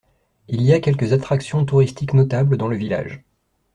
Il 0.47 0.63
y 0.63 0.73
a 0.73 0.79
quelques 0.79 1.13
attractions 1.13 1.63
touristiques 1.63 2.15
notables 2.15 2.57
dans 2.57 2.67
le 2.67 2.75
village. 2.75 3.23